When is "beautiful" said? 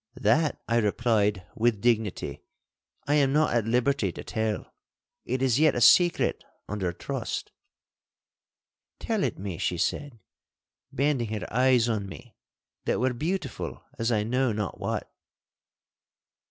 13.13-13.83